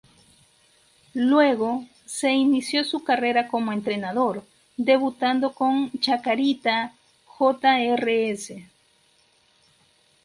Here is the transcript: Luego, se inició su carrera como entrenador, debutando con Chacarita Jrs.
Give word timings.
Luego, 1.13 1.85
se 2.07 2.31
inició 2.33 2.83
su 2.83 3.03
carrera 3.03 3.47
como 3.47 3.71
entrenador, 3.71 4.43
debutando 4.75 5.53
con 5.53 5.91
Chacarita 5.99 6.95
Jrs. 7.37 8.51